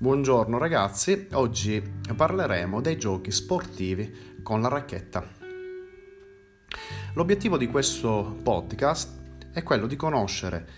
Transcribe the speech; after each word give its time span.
Buongiorno 0.00 0.58
ragazzi, 0.58 1.26
oggi 1.32 1.82
parleremo 2.14 2.80
dei 2.80 2.96
giochi 2.96 3.32
sportivi 3.32 4.36
con 4.44 4.60
la 4.60 4.68
racchetta. 4.68 5.26
L'obiettivo 7.14 7.58
di 7.58 7.66
questo 7.66 8.38
podcast 8.40 9.50
è 9.50 9.64
quello 9.64 9.88
di 9.88 9.96
conoscere 9.96 10.68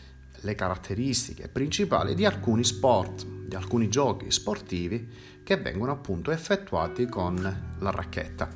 le 0.40 0.54
caratteristiche 0.54 1.48
principali 1.48 2.14
di 2.14 2.24
alcuni 2.24 2.64
sport, 2.64 3.26
di 3.26 3.54
alcuni 3.54 3.90
giochi 3.90 4.30
sportivi 4.30 5.40
che 5.44 5.58
vengono 5.58 5.92
appunto 5.92 6.30
effettuati 6.30 7.04
con 7.04 7.76
la 7.78 7.90
racchetta. 7.90 8.48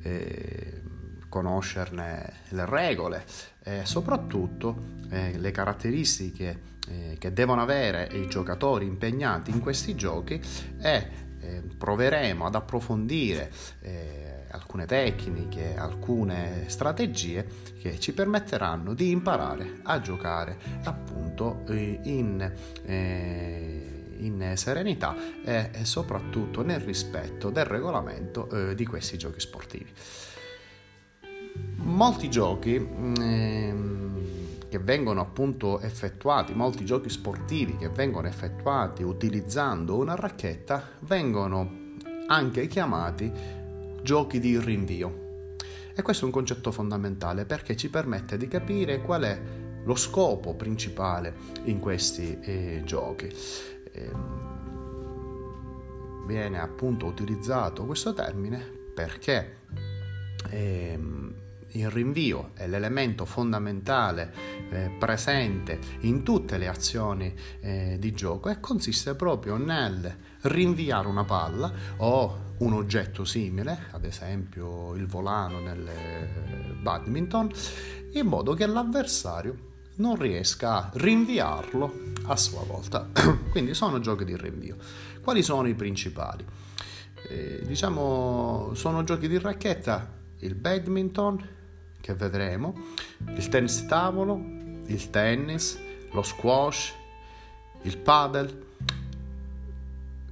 E 0.00 0.82
conoscerne 1.28 2.34
le 2.50 2.64
regole 2.66 3.24
e 3.64 3.84
soprattutto 3.84 4.80
eh, 5.10 5.36
le 5.36 5.50
caratteristiche 5.50 6.76
eh, 6.88 7.16
che 7.18 7.32
devono 7.32 7.60
avere 7.60 8.08
i 8.12 8.28
giocatori 8.28 8.86
impegnati 8.86 9.50
in 9.50 9.60
questi 9.60 9.94
giochi 9.94 10.40
e 10.80 11.26
eh, 11.40 11.62
proveremo 11.76 12.46
ad 12.46 12.54
approfondire 12.54 13.50
eh, 13.80 14.46
alcune 14.50 14.86
tecniche, 14.86 15.76
alcune 15.76 16.64
strategie 16.68 17.46
che 17.78 17.98
ci 18.00 18.12
permetteranno 18.12 18.94
di 18.94 19.10
imparare 19.10 19.80
a 19.82 20.00
giocare 20.00 20.56
appunto 20.84 21.64
in, 21.68 22.50
in 22.86 24.52
serenità 24.54 25.14
e, 25.44 25.70
soprattutto 25.82 26.62
nel 26.62 26.80
rispetto 26.80 27.50
del 27.50 27.66
regolamento 27.66 28.72
di 28.74 28.86
questi 28.86 29.18
giochi 29.18 29.40
sportivi. 29.40 29.92
Molti 31.76 32.30
giochi 32.30 32.78
mh, 32.78 33.14
ehm, 33.20 34.07
che 34.68 34.78
vengono 34.78 35.20
appunto 35.20 35.80
effettuati, 35.80 36.54
molti 36.54 36.84
giochi 36.84 37.08
sportivi 37.08 37.76
che 37.76 37.88
vengono 37.88 38.28
effettuati 38.28 39.02
utilizzando 39.02 39.96
una 39.96 40.14
racchetta, 40.14 40.90
vengono 41.00 41.94
anche 42.26 42.66
chiamati 42.66 43.32
giochi 44.02 44.38
di 44.38 44.58
rinvio. 44.58 45.26
E 45.94 46.02
questo 46.02 46.24
è 46.24 46.26
un 46.26 46.32
concetto 46.32 46.70
fondamentale 46.70 47.44
perché 47.44 47.76
ci 47.76 47.90
permette 47.90 48.36
di 48.36 48.46
capire 48.46 49.00
qual 49.00 49.22
è 49.22 49.40
lo 49.84 49.94
scopo 49.96 50.54
principale 50.54 51.34
in 51.64 51.80
questi 51.80 52.38
eh, 52.40 52.82
giochi. 52.84 53.34
Eh, 53.92 54.10
viene 56.26 56.60
appunto 56.60 57.06
utilizzato 57.06 57.86
questo 57.86 58.12
termine 58.12 58.62
perché 58.94 59.56
eh, 60.50 60.98
il 61.72 61.90
rinvio 61.90 62.50
è 62.54 62.66
l'elemento 62.66 63.24
fondamentale 63.24 64.32
eh, 64.70 64.90
presente 64.98 65.78
in 66.00 66.22
tutte 66.22 66.56
le 66.56 66.68
azioni 66.68 67.34
eh, 67.60 67.96
di 67.98 68.12
gioco 68.12 68.48
e 68.48 68.60
consiste 68.60 69.14
proprio 69.14 69.56
nel 69.56 70.16
rinviare 70.42 71.08
una 71.08 71.24
palla 71.24 71.70
o 71.98 72.46
un 72.58 72.72
oggetto 72.72 73.24
simile, 73.24 73.86
ad 73.90 74.04
esempio 74.04 74.94
il 74.94 75.06
volano 75.06 75.60
nel 75.60 75.86
eh, 75.86 76.74
badminton, 76.80 77.50
in 78.12 78.26
modo 78.26 78.54
che 78.54 78.66
l'avversario 78.66 79.66
non 79.96 80.16
riesca 80.16 80.76
a 80.76 80.90
rinviarlo 80.94 82.12
a 82.26 82.36
sua 82.36 82.62
volta. 82.62 83.08
Quindi 83.50 83.74
sono 83.74 84.00
giochi 84.00 84.24
di 84.24 84.36
rinvio. 84.36 84.76
Quali 85.20 85.42
sono 85.42 85.68
i 85.68 85.74
principali? 85.74 86.44
Eh, 87.28 87.62
diciamo 87.64 88.70
sono 88.74 89.02
giochi 89.04 89.28
di 89.28 89.38
racchetta 89.38 90.16
il 90.40 90.54
badminton, 90.54 91.56
che 92.00 92.14
vedremo, 92.14 92.74
il 93.34 93.48
tennis 93.48 93.86
tavolo, 93.86 94.34
il 94.86 95.10
tennis, 95.10 95.78
lo 96.12 96.22
squash, 96.22 96.94
il 97.82 97.98
paddle, 97.98 98.66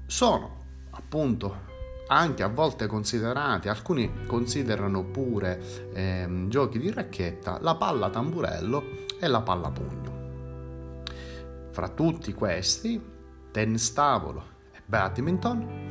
sono 0.06 0.65
appunto 0.91 1.65
anche 2.09 2.43
a 2.43 2.49
volte 2.49 2.87
considerati, 2.87 3.69
alcuni 3.69 4.26
considerano 4.26 5.05
pure 5.05 5.91
ehm, 5.93 6.49
giochi 6.49 6.78
di 6.78 6.91
racchetta, 6.91 7.59
la 7.60 7.75
palla 7.75 8.10
tamburello 8.10 9.05
e 9.19 9.26
la 9.26 9.43
palla 9.43 9.71
pugno. 9.71 10.15
Fra 11.71 11.88
tutti 11.88 12.32
questi, 12.32 13.03
tennis 13.50 13.93
tavolo 13.93 14.44
e 14.72 14.81
badminton, 14.84 15.87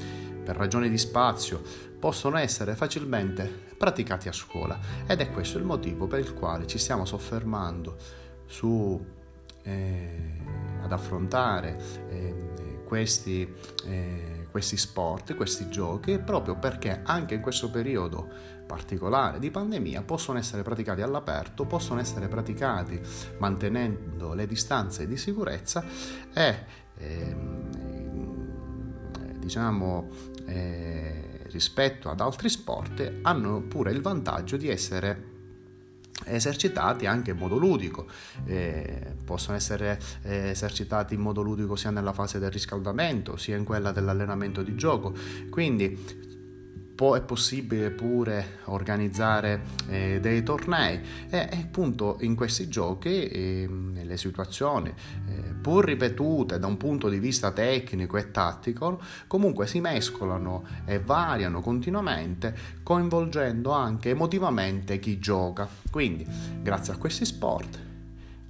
per 0.45 0.55
ragioni 0.55 0.89
di 0.89 0.97
spazio, 0.97 1.61
possono 1.99 2.37
essere 2.37 2.75
facilmente 2.75 3.63
praticati 3.77 4.29
a 4.29 4.31
scuola. 4.31 4.79
Ed 5.07 5.19
è 5.19 5.31
questo 5.31 5.57
il 5.57 5.65
motivo 5.65 6.07
per 6.07 6.19
il 6.19 6.33
quale 6.33 6.67
ci 6.67 6.77
stiamo 6.77 7.03
soffermando 7.03 7.97
su 8.45 9.03
eh, 9.63 10.43
ad 10.81 10.91
affrontare 10.91 11.77
eh, 12.09 12.83
questi, 12.85 13.51
eh, 13.85 14.47
questi 14.51 14.77
sport, 14.77 15.35
questi 15.35 15.67
giochi, 15.69 16.19
proprio 16.19 16.55
perché 16.55 17.01
anche 17.03 17.33
in 17.33 17.41
questo 17.41 17.69
periodo 17.71 18.53
particolare 18.65 19.39
di 19.39 19.51
pandemia 19.51 20.03
possono 20.03 20.37
essere 20.37 20.61
praticati 20.63 21.01
all'aperto, 21.01 21.65
possono 21.65 21.99
essere 21.99 22.27
praticati 22.27 22.99
mantenendo 23.39 24.33
le 24.33 24.47
distanze 24.47 25.07
di 25.07 25.17
sicurezza 25.17 25.83
e 26.33 26.65
ehm, 26.97 27.69
diciamo 29.39 30.07
eh, 30.45 31.39
rispetto 31.45 32.09
ad 32.09 32.19
altri 32.21 32.49
sport 32.49 33.19
hanno 33.21 33.61
pure 33.61 33.91
il 33.91 34.01
vantaggio 34.01 34.57
di 34.57 34.69
essere 34.69 35.33
esercitati 36.25 37.05
anche 37.05 37.31
in 37.31 37.37
modo 37.37 37.57
ludico, 37.57 38.07
eh, 38.45 39.15
possono 39.23 39.57
essere 39.57 39.99
eh, 40.23 40.49
esercitati 40.49 41.13
in 41.13 41.19
modo 41.19 41.41
ludico 41.41 41.75
sia 41.75 41.91
nella 41.91 42.13
fase 42.13 42.39
del 42.39 42.51
riscaldamento 42.51 43.35
sia 43.37 43.57
in 43.57 43.63
quella 43.63 43.91
dell'allenamento 43.91 44.63
di 44.63 44.75
gioco, 44.75 45.13
quindi 45.49 46.33
è 46.95 47.21
possibile 47.21 47.91
pure 47.91 48.59
organizzare 48.65 49.61
eh, 49.89 50.19
dei 50.21 50.43
tornei. 50.43 50.99
E, 51.29 51.49
appunto 51.51 52.17
in 52.21 52.35
questi 52.35 52.67
giochi 52.67 53.27
eh, 53.27 53.67
nelle 53.69 54.17
situazioni 54.17 54.89
eh, 54.89 55.53
pur 55.61 55.85
ripetute 55.85 56.57
da 56.57 56.67
un 56.67 56.77
punto 56.77 57.09
di 57.09 57.19
vista 57.19 57.51
tecnico 57.51 58.17
e 58.17 58.31
tattico 58.31 59.01
comunque 59.27 59.67
si 59.67 59.81
mescolano 59.81 60.63
e 60.85 60.99
variano 60.99 61.61
continuamente 61.61 62.55
coinvolgendo 62.83 63.71
anche 63.71 64.11
emotivamente 64.11 64.99
chi 64.99 65.19
gioca. 65.19 65.67
Quindi 65.91 66.25
grazie 66.61 66.93
a 66.93 66.97
questi 66.97 67.25
sport 67.25 67.79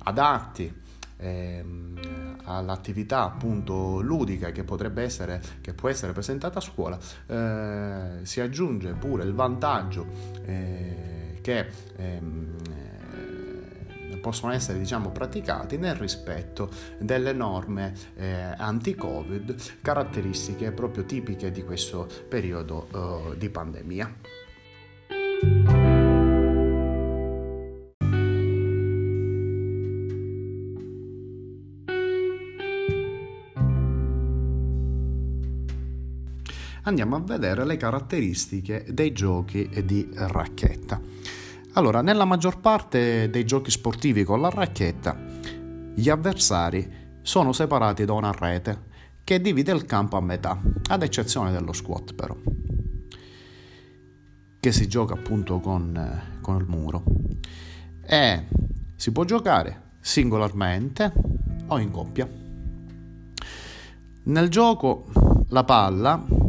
adatti 0.04 0.72
ehm, 1.18 2.15
all'attività 2.46 3.24
appunto 3.24 4.02
ludica 4.02 4.52
che 4.52 4.64
potrebbe 4.64 5.04
essere, 5.04 5.42
che 5.62 5.74
può 5.74 5.90
essere 5.90 6.14
presentata 6.14 6.60
a 6.60 6.62
scuola, 6.62 6.98
eh, 7.28 8.20
si 8.24 8.42
aggiunge 8.42 8.94
pure 8.94 9.24
il 9.24 9.34
vantaggio 9.34 10.06
eh, 10.46 11.40
che 11.42 11.68
ehm, 11.98 12.56
eh, 12.70 14.18
possono 14.18 14.54
essere 14.54 14.80
diciamo 14.80 15.12
praticati 15.12 15.78
nel 15.78 15.96
rispetto 15.96 16.72
delle 16.98 17.32
norme 17.32 17.94
eh, 18.16 18.56
anti-covid 18.58 19.56
caratteristiche 19.82 20.72
proprio 20.72 21.04
tipiche 21.06 21.52
di 21.52 21.64
questo 21.64 22.08
periodo 22.28 22.88
eh, 23.32 23.38
di 23.38 23.50
pandemia. 23.50 24.44
Andiamo 36.86 37.16
a 37.16 37.20
vedere 37.20 37.66
le 37.66 37.78
caratteristiche 37.78 38.86
dei 38.90 39.12
giochi 39.12 39.70
di 39.86 40.10
racchetta. 40.14 41.00
Allora, 41.74 42.02
nella 42.02 42.26
maggior 42.26 42.60
parte 42.60 43.30
dei 43.30 43.46
giochi 43.46 43.70
sportivi 43.70 44.24
con 44.24 44.40
la 44.40 44.50
racchetta, 44.50 45.18
gli 45.94 46.10
avversari 46.10 47.04
sono 47.22 47.54
separati 47.54 48.06
da 48.06 48.14
una 48.14 48.32
rete 48.32 48.94
che 49.24 49.42
divide 49.42 49.74
il 49.74 49.86
campo 49.86 50.16
a 50.16 50.22
metà, 50.22 50.62
ad 50.90 51.02
eccezione 51.02 51.52
dello 51.52 51.74
squat 51.74 52.14
però, 52.14 52.36
che 54.60 54.72
si 54.72 54.88
gioca 54.88 55.16
appunto 55.16 55.60
con, 55.60 56.38
con 56.42 56.58
il 56.58 56.66
muro. 56.68 57.04
E 58.06 58.46
si 58.96 59.12
può 59.12 59.26
giocare 59.26 59.94
singolarmente 60.00 61.12
o 61.68 61.80
in 61.80 61.90
coppia. 61.90 62.30
Nel 64.28 64.50
gioco 64.50 65.08
la 65.50 65.64
palla 65.64 66.45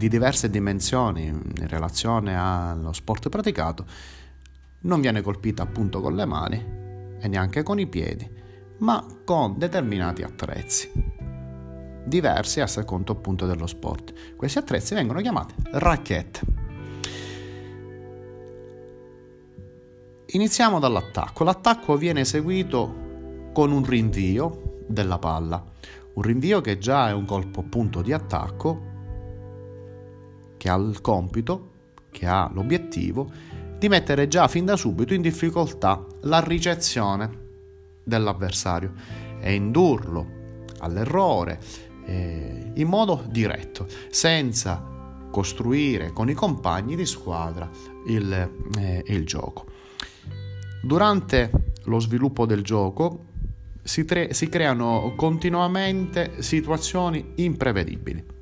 di 0.00 0.08
diverse 0.08 0.48
dimensioni 0.48 1.26
in 1.26 1.68
relazione 1.68 2.34
allo 2.34 2.94
sport 2.94 3.28
praticato, 3.28 3.84
non 4.84 5.02
viene 5.02 5.20
colpita 5.20 5.62
appunto 5.62 6.00
con 6.00 6.14
le 6.14 6.24
mani 6.24 6.56
e 7.20 7.28
neanche 7.28 7.62
con 7.62 7.78
i 7.78 7.86
piedi, 7.86 8.26
ma 8.78 9.04
con 9.26 9.58
determinati 9.58 10.22
attrezzi, 10.22 10.90
diversi 12.02 12.62
a 12.62 12.66
secondo 12.66 13.12
appunto 13.12 13.44
dello 13.44 13.66
sport. 13.66 14.36
Questi 14.36 14.56
attrezzi 14.56 14.94
vengono 14.94 15.20
chiamati 15.20 15.52
racchette. 15.72 16.40
Iniziamo 20.28 20.78
dall'attacco. 20.78 21.44
L'attacco 21.44 21.98
viene 21.98 22.20
eseguito 22.20 23.50
con 23.52 23.70
un 23.70 23.84
rinvio 23.84 24.84
della 24.86 25.18
palla 25.18 25.62
Un 26.14 26.22
rinvio 26.22 26.62
che 26.62 26.78
già 26.78 27.08
è 27.08 27.12
un 27.12 27.26
colpo 27.26 27.60
appunto 27.60 28.00
di 28.00 28.12
attacco, 28.12 28.89
che 30.60 30.68
ha 30.68 30.76
il 30.76 31.00
compito, 31.00 31.70
che 32.10 32.26
ha 32.26 32.50
l'obiettivo 32.52 33.30
di 33.78 33.88
mettere 33.88 34.28
già 34.28 34.46
fin 34.46 34.66
da 34.66 34.76
subito 34.76 35.14
in 35.14 35.22
difficoltà 35.22 36.04
la 36.24 36.40
ricezione 36.40 37.30
dell'avversario 38.04 38.92
e 39.40 39.54
indurlo 39.54 40.64
all'errore 40.80 41.58
eh, 42.04 42.72
in 42.74 42.88
modo 42.88 43.24
diretto, 43.26 43.86
senza 44.10 44.84
costruire 45.30 46.12
con 46.12 46.28
i 46.28 46.34
compagni 46.34 46.94
di 46.94 47.06
squadra 47.06 47.70
il, 48.08 48.30
eh, 48.76 49.02
il 49.06 49.24
gioco. 49.24 49.64
Durante 50.82 51.50
lo 51.84 51.98
sviluppo 52.00 52.44
del 52.44 52.62
gioco 52.62 53.24
si, 53.82 54.04
tre, 54.04 54.34
si 54.34 54.50
creano 54.50 55.14
continuamente 55.16 56.42
situazioni 56.42 57.32
imprevedibili. 57.36 58.39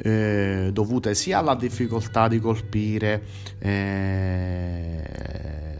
Eh, 0.00 0.70
dovute 0.72 1.16
sia 1.16 1.38
alla 1.38 1.56
difficoltà 1.56 2.28
di 2.28 2.38
colpire 2.38 3.20
eh, 3.58 5.02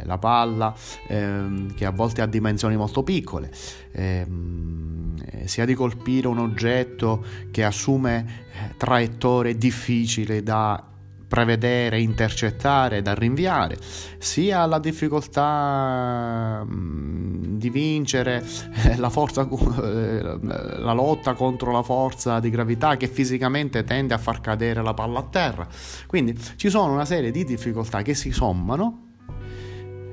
la 0.03 0.19
palla, 0.19 0.75
ehm, 1.07 1.75
che 1.75 1.85
a 1.85 1.91
volte 1.91 2.23
ha 2.23 2.27
dimensioni 2.27 2.77
molto 2.77 3.05
piccole, 3.05 3.49
ehm, 3.93 5.45
sia 5.45 5.65
di 5.65 5.75
colpire 5.75 6.27
un 6.27 6.39
oggetto 6.39 7.25
che 7.53 7.63
assume 7.63 8.47
eh, 8.51 8.75
traiettorie 8.77 9.57
difficili 9.57 10.43
da 10.43 10.88
prevedere, 11.29 12.01
intercettare, 12.01 13.03
da 13.03 13.15
rinviare, 13.15 13.77
sia 14.19 14.65
la 14.65 14.79
difficoltà 14.79 16.65
mm, 16.65 17.57
di 17.59 17.69
vincere 17.71 18.43
eh, 18.85 18.97
la, 18.97 19.11
forza, 19.11 19.43
eh, 19.43 20.39
la 20.41 20.93
lotta 20.93 21.35
contro 21.35 21.71
la 21.71 21.83
forza 21.83 22.41
di 22.41 22.49
gravità 22.49 22.97
che 22.97 23.09
fisicamente 23.09 23.85
tende 23.85 24.15
a 24.15 24.19
far 24.19 24.41
cadere 24.41 24.83
la 24.83 24.95
palla 24.95 25.19
a 25.21 25.25
terra. 25.25 25.69
Quindi 26.07 26.35
ci 26.57 26.71
sono 26.71 26.93
una 26.93 27.05
serie 27.05 27.31
di 27.31 27.45
difficoltà 27.45 28.03
che 28.03 28.15
si 28.15 28.33
sommano, 28.33 29.07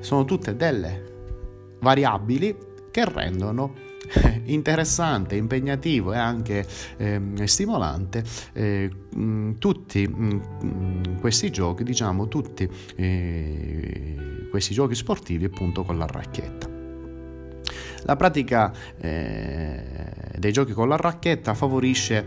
sono 0.00 0.24
tutte 0.24 0.54
delle 0.54 1.14
variabili 1.80 2.56
che 2.90 3.04
rendono 3.06 3.74
interessante, 4.52 5.36
impegnativo 5.36 6.12
e 6.12 6.18
anche 6.18 6.66
eh, 6.96 7.20
stimolante 7.44 8.24
eh, 8.52 8.90
tutti 9.58 10.06
mh, 10.06 11.20
questi 11.20 11.50
giochi, 11.50 11.84
diciamo 11.84 12.28
tutti 12.28 12.68
eh, 12.96 14.48
questi 14.50 14.74
giochi 14.74 14.94
sportivi 14.94 15.44
appunto 15.44 15.82
con 15.82 15.98
la 15.98 16.06
racchetta. 16.06 16.74
La 18.04 18.14
pratica 18.14 18.72
eh, 19.00 20.32
dei 20.38 20.52
giochi 20.52 20.72
con 20.72 20.88
la 20.88 20.96
racchetta 20.96 21.54
favorisce 21.54 22.26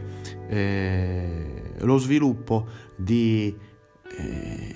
eh, 0.50 1.74
lo 1.80 1.98
sviluppo 1.98 2.68
di 2.98 3.56
eh, 4.18 4.76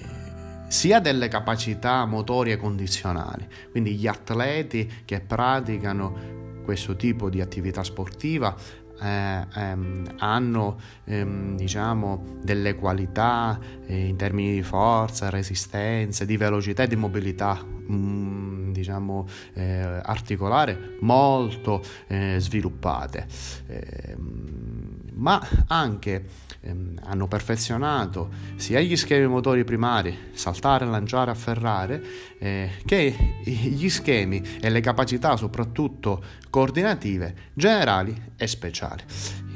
sia 0.70 1.00
delle 1.00 1.28
capacità 1.28 2.06
motorie 2.06 2.58
condizionali, 2.58 3.46
quindi 3.70 3.96
gli 3.96 4.08
atleti 4.08 4.90
che 5.06 5.20
praticano 5.20 6.53
questo 6.64 6.96
tipo 6.96 7.30
di 7.30 7.42
attività 7.42 7.84
sportiva 7.84 8.56
eh, 9.02 9.48
ehm, 9.56 10.16
hanno 10.18 10.80
ehm, 11.06 11.56
diciamo 11.56 12.38
delle 12.42 12.76
qualità 12.76 13.60
eh, 13.86 14.08
in 14.08 14.16
termini 14.16 14.54
di 14.54 14.64
forza, 14.64 15.30
resistenza, 15.30 16.26
di 16.26 16.38
velocità 16.38 16.84
e 16.84 16.88
di 16.88 16.96
mobilità 16.96 17.60
mm, 17.64 18.72
diciamo 18.72 19.28
eh, 19.54 20.00
articolare 20.04 20.98
molto 21.02 21.82
eh, 22.08 22.38
sviluppate. 22.40 23.28
Ehm, 23.68 25.02
ma 25.16 25.46
anche 25.68 26.26
ehm, 26.64 27.00
hanno 27.04 27.28
perfezionato 27.28 28.30
sia 28.56 28.80
gli 28.80 28.96
schemi 28.96 29.28
motori 29.28 29.64
primari, 29.64 30.18
saltare, 30.34 30.86
lanciare, 30.86 31.32
afferrare, 31.32 32.04
eh, 32.40 32.72
che 32.86 33.16
gli 33.44 33.90
schemi 33.90 34.42
e 34.60 34.70
le 34.70 34.82
capacità 34.82 35.36
soprattutto 35.38 36.24
coordinative 36.50 37.52
generali 37.54 38.32
e 38.36 38.48
speciali. 38.48 39.04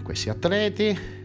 Questi 0.04 0.30
atleti 0.30 1.16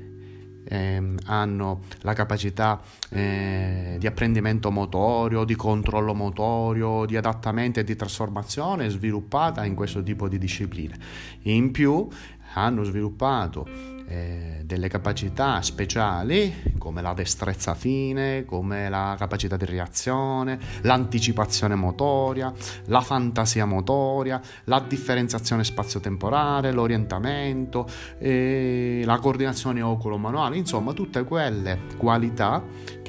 eh, 0.65 1.15
hanno 1.27 1.83
la 2.01 2.13
capacità 2.15 2.81
eh, 3.11 3.97
di 3.99 4.07
apprendimento 4.07 4.71
motorio, 4.71 5.45
di 5.45 5.55
controllo 5.55 6.15
motorio, 6.15 7.05
di 7.05 7.17
adattamento 7.17 7.81
e 7.81 7.85
di 7.85 7.95
trasformazione 7.95 8.89
sviluppata 8.89 9.65
in 9.65 9.75
questo 9.75 10.03
tipo 10.03 10.29
di 10.29 10.39
discipline. 10.39 10.97
In 11.43 11.71
più 11.71 12.09
hanno 12.55 12.83
sviluppato 12.85 13.92
eh, 14.09 14.63
delle 14.65 14.89
capacità 14.89 15.61
speciali 15.63 16.73
come 16.79 17.03
la 17.03 17.13
destrezza 17.13 17.75
fine, 17.75 18.45
come 18.45 18.89
la 18.89 19.15
capacità 19.19 19.57
di 19.57 19.65
reazione, 19.65 20.59
l'anticipazione 20.83 21.75
motoria, 21.75 22.53
la 22.87 23.01
fantasia 23.01 23.65
motoria, 23.65 24.41
la 24.65 24.81
differenziazione 24.81 25.65
spazio-temporale, 25.65 26.73
l'orientamento, 26.73 27.87
eh, 28.19 29.03
la 29.05 29.19
coordinazione 29.19 29.83
oculo-manuale, 29.83 30.57
insomma 30.57 30.93
tutte 30.93 31.25
quelle 31.25 31.81
qualità 31.97 32.63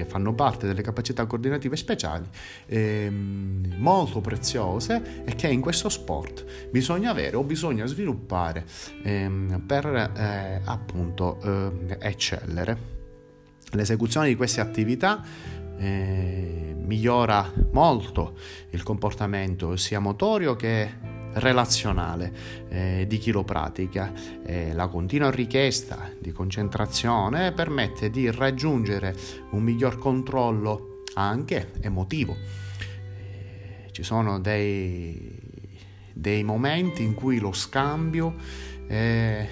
che 0.03 0.09
fanno 0.09 0.33
parte 0.33 0.67
delle 0.67 0.81
capacità 0.81 1.25
coordinative 1.25 1.75
speciali 1.75 2.25
eh, 2.67 3.09
molto 3.09 4.21
preziose 4.21 5.23
e 5.25 5.35
che 5.35 5.47
in 5.47 5.61
questo 5.61 5.89
sport 5.89 6.69
bisogna 6.69 7.11
avere 7.11 7.35
o 7.35 7.43
bisogna 7.43 7.85
sviluppare 7.85 8.65
ehm, 9.03 9.63
per 9.65 9.85
eh, 9.85 10.61
appunto 10.63 11.39
eh, 11.41 11.97
eccellere. 11.99 12.91
L'esecuzione 13.71 14.27
di 14.27 14.35
queste 14.35 14.61
attività 14.61 15.23
eh, 15.77 16.75
migliora 16.77 17.51
molto 17.71 18.37
il 18.69 18.83
comportamento 18.83 19.75
sia 19.75 19.99
motorio 19.99 20.55
che 20.55 21.12
relazionale 21.33 22.33
eh, 22.69 23.05
di 23.07 23.17
chi 23.17 23.31
lo 23.31 23.43
pratica. 23.43 24.11
Eh, 24.43 24.73
la 24.73 24.87
continua 24.87 25.29
richiesta 25.31 26.09
di 26.19 26.31
concentrazione 26.31 27.51
permette 27.51 28.09
di 28.09 28.29
raggiungere 28.31 29.15
un 29.51 29.63
miglior 29.63 29.97
controllo 29.97 31.03
anche 31.15 31.71
emotivo. 31.81 32.35
Eh, 32.35 33.89
ci 33.91 34.03
sono 34.03 34.39
dei, 34.39 35.39
dei 36.13 36.43
momenti 36.43 37.03
in 37.03 37.13
cui 37.13 37.39
lo 37.39 37.51
scambio 37.53 38.35
è 38.87 39.47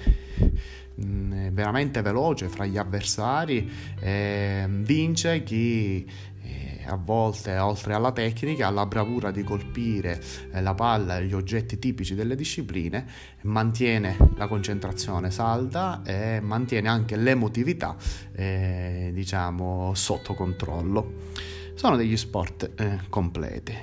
Mm, 1.04 1.48
veramente 1.52 2.02
veloce 2.02 2.48
fra 2.48 2.66
gli 2.66 2.76
avversari, 2.76 3.68
eh, 3.98 4.66
vince 4.68 5.42
chi 5.42 6.06
eh, 6.42 6.71
a 6.86 6.96
volte 6.96 7.56
oltre 7.58 7.94
alla 7.94 8.12
tecnica, 8.12 8.66
alla 8.66 8.86
bravura 8.86 9.30
di 9.30 9.42
colpire 9.42 10.20
eh, 10.52 10.60
la 10.60 10.74
palla 10.74 11.18
e 11.18 11.26
gli 11.26 11.34
oggetti 11.34 11.78
tipici 11.78 12.14
delle 12.14 12.34
discipline, 12.34 13.06
mantiene 13.42 14.16
la 14.36 14.46
concentrazione 14.46 15.30
salda 15.30 16.02
e 16.04 16.40
mantiene 16.40 16.88
anche 16.88 17.16
l'emotività 17.16 17.96
eh, 18.32 19.10
diciamo 19.12 19.92
sotto 19.94 20.34
controllo. 20.34 21.30
Sono 21.74 21.96
degli 21.96 22.16
sport 22.16 22.70
eh, 22.76 23.00
completi. 23.08 23.76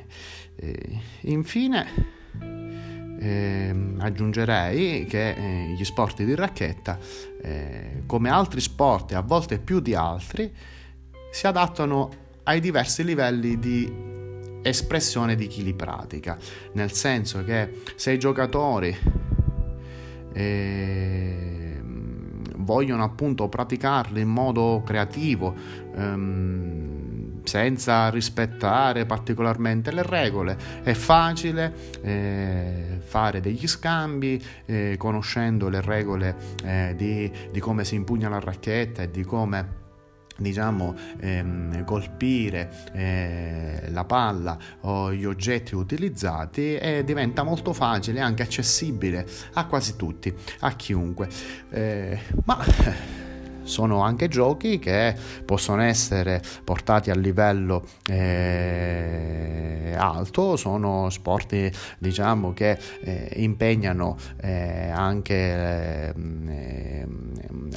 infine 1.22 2.18
eh, 3.20 3.76
aggiungerei 3.98 5.06
che 5.06 5.32
eh, 5.32 5.74
gli 5.74 5.84
sport 5.84 6.24
di 6.24 6.36
racchetta, 6.36 6.98
eh, 7.42 8.04
come 8.06 8.30
altri 8.30 8.62
sport 8.62 9.12
e 9.12 9.16
a 9.16 9.22
volte 9.22 9.60
più 9.60 9.80
di 9.82 9.94
altri, 9.94 10.52
si 11.32 11.46
adattano 11.46 12.28
ai 12.50 12.60
diversi 12.60 13.04
livelli 13.04 13.60
di 13.60 14.08
espressione 14.64 15.36
di 15.36 15.46
chi 15.46 15.64
li 15.64 15.76
pratica, 15.76 16.36
nel 16.74 16.92
senso 16.92 17.44
che 17.44 17.82
se 17.96 18.12
i 18.12 18.18
giocatori 18.18 18.98
ehm, 20.34 21.84
vogliono 22.58 23.04
appunto 23.04 23.48
praticarli 23.50 24.22
in 24.22 24.30
modo 24.30 24.82
creativo, 24.84 25.54
ehm, 25.96 27.44
senza 27.44 28.10
rispettare 28.10 29.06
particolarmente 29.06 29.92
le 29.92 30.02
regole. 30.02 30.58
È 30.82 30.94
facile 30.94 31.72
eh, 32.02 33.00
fare 33.00 33.42
degli 33.42 33.68
scambi 33.68 34.44
eh, 34.66 34.96
conoscendo 34.98 35.70
le 35.70 35.82
regole 35.82 36.36
eh, 36.64 36.96
di, 36.98 37.32
di 37.52 37.60
come 37.60 37.86
si 37.86 37.94
impugna 37.94 38.28
la 38.28 38.40
racchetta 38.40 39.04
e 39.04 39.12
di 39.12 39.24
come 39.24 39.79
diciamo 40.40 40.96
ehm, 41.20 41.84
colpire 41.84 42.70
eh, 42.94 43.84
la 43.90 44.04
palla 44.06 44.58
o 44.82 45.14
gli 45.14 45.26
oggetti 45.26 45.76
utilizzati 45.76 46.76
e 46.76 47.04
diventa 47.04 47.44
molto 47.44 47.74
facile 47.74 48.20
e 48.20 48.22
anche 48.22 48.44
accessibile 48.44 49.26
a 49.54 49.66
quasi 49.66 49.96
tutti 49.96 50.34
a 50.60 50.72
chiunque. 50.72 51.28
Eh, 51.70 52.20
ma 52.46 53.28
sono 53.70 54.02
anche 54.02 54.28
giochi 54.28 54.80
che 54.80 55.16
possono 55.46 55.82
essere 55.84 56.42
portati 56.64 57.12
a 57.12 57.16
livello 57.16 57.86
eh, 58.10 59.94
alto, 59.96 60.56
sono 60.56 61.10
sport 61.10 61.38
diciamo 61.98 62.54
che 62.54 62.78
eh, 63.02 63.32
impegnano 63.36 64.18
eh, 64.42 64.90
anche 64.90 66.14
eh, 66.16 67.08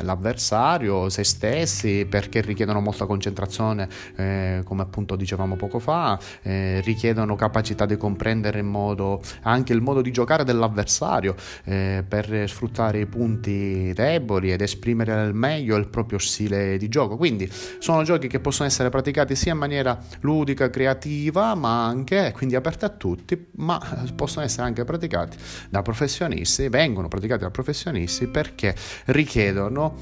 l'avversario, 0.00 1.08
se 1.08 1.24
stessi, 1.24 2.06
perché 2.08 2.40
richiedono 2.40 2.80
molta 2.80 3.06
concentrazione, 3.06 3.88
eh, 4.16 4.62
come 4.64 4.82
appunto 4.82 5.16
dicevamo 5.16 5.56
poco 5.56 5.78
fa, 5.78 6.18
eh, 6.42 6.80
richiedono 6.84 7.36
capacità 7.36 7.86
di 7.86 7.96
comprendere 7.96 8.58
in 8.58 8.66
modo, 8.66 9.20
anche 9.42 9.72
il 9.72 9.80
modo 9.80 10.00
di 10.00 10.10
giocare 10.10 10.44
dell'avversario 10.44 11.34
eh, 11.64 12.04
per 12.06 12.48
sfruttare 12.48 13.00
i 13.00 13.06
punti 13.06 13.92
deboli 13.92 14.52
ed 14.52 14.60
esprimere 14.60 15.12
al 15.12 15.34
meglio 15.34 15.76
il 15.76 15.81
proprio 15.88 16.18
stile 16.18 16.76
di 16.78 16.88
gioco. 16.88 17.16
Quindi 17.16 17.50
sono 17.78 18.02
giochi 18.02 18.28
che 18.28 18.40
possono 18.40 18.68
essere 18.68 18.88
praticati 18.88 19.34
sia 19.34 19.52
in 19.52 19.58
maniera 19.58 19.98
ludica, 20.20 20.70
creativa, 20.70 21.54
ma 21.54 21.86
anche 21.86 22.32
quindi 22.34 22.54
aperti 22.54 22.84
a 22.84 22.88
tutti, 22.88 23.48
ma 23.56 23.80
possono 24.14 24.44
essere 24.44 24.62
anche 24.62 24.84
praticati 24.84 25.36
da 25.68 25.82
professionisti, 25.82 26.68
vengono 26.68 27.08
praticati 27.08 27.42
da 27.42 27.50
professionisti 27.50 28.26
perché 28.26 28.74
richiedono 29.06 29.96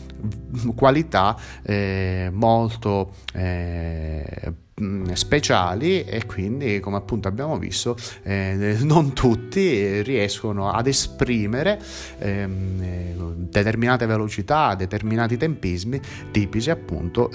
qualità 0.75 1.37
eh, 1.62 2.30
molto 2.32 3.14
eh, 3.32 4.52
speciali 5.12 6.04
e 6.04 6.26
quindi 6.26 6.80
come 6.80 6.96
appunto 6.96 7.28
abbiamo 7.28 7.58
visto 7.58 7.96
eh, 8.22 8.76
non 8.80 9.12
tutti 9.12 10.02
riescono 10.02 10.70
ad 10.70 10.87
esprimere 10.87 11.80
ehm, 12.18 13.34
determinate 13.34 14.06
velocità, 14.06 14.75
determinati 14.75 15.37
tempismi 15.37 16.00
tipici 16.30 16.70
appunto 16.70 17.30